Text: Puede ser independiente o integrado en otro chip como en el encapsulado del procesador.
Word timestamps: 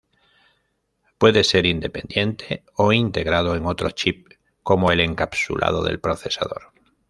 Puede 1.19 1.43
ser 1.43 1.67
independiente 1.67 2.63
o 2.75 2.91
integrado 2.91 3.55
en 3.55 3.67
otro 3.67 3.91
chip 3.91 4.29
como 4.63 4.91
en 4.91 4.99
el 4.99 5.05
encapsulado 5.11 5.83
del 5.83 5.99
procesador. 5.99 6.71